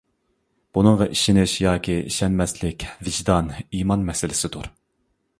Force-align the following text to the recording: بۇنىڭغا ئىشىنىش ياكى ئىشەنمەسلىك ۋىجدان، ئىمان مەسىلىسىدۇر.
بۇنىڭغا 0.75 1.07
ئىشىنىش 1.15 1.51
ياكى 1.63 1.97
ئىشەنمەسلىك 2.11 2.85
ۋىجدان، 3.09 3.51
ئىمان 3.81 4.07
مەسىلىسىدۇر. 4.09 4.71